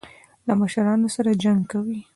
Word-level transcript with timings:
له 0.47 0.53
مشرانو 0.61 1.07
سره 1.15 1.31
جنګ 1.43 1.61
کوي. 1.71 1.99